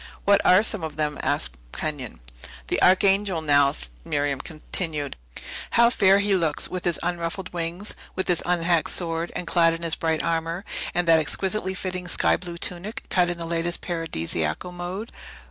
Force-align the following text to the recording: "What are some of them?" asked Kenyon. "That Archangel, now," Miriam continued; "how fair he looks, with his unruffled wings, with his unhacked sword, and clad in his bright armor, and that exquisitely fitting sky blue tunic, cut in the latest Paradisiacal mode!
"What 0.25 0.43
are 0.43 0.63
some 0.63 0.83
of 0.83 0.95
them?" 0.95 1.19
asked 1.21 1.57
Kenyon. 1.73 2.21
"That 2.69 2.83
Archangel, 2.83 3.39
now," 3.39 3.71
Miriam 4.03 4.41
continued; 4.41 5.15
"how 5.77 5.91
fair 5.91 6.17
he 6.17 6.33
looks, 6.33 6.67
with 6.67 6.85
his 6.85 6.99
unruffled 7.03 7.53
wings, 7.53 7.95
with 8.15 8.27
his 8.27 8.41
unhacked 8.43 8.89
sword, 8.89 9.31
and 9.35 9.45
clad 9.45 9.75
in 9.75 9.83
his 9.83 9.93
bright 9.93 10.23
armor, 10.23 10.65
and 10.95 11.07
that 11.07 11.19
exquisitely 11.19 11.75
fitting 11.75 12.07
sky 12.07 12.35
blue 12.35 12.57
tunic, 12.57 13.03
cut 13.11 13.29
in 13.29 13.37
the 13.37 13.45
latest 13.45 13.81
Paradisiacal 13.81 14.71
mode! 14.71 15.11